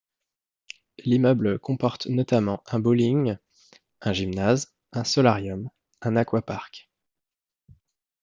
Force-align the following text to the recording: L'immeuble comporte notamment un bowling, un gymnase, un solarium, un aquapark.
L'immeuble 1.05 1.59
comporte 1.59 2.07
notamment 2.07 2.63
un 2.71 2.79
bowling, 2.79 3.37
un 4.01 4.13
gymnase, 4.13 4.73
un 4.93 5.03
solarium, 5.03 5.69
un 6.01 6.15
aquapark. 6.15 6.89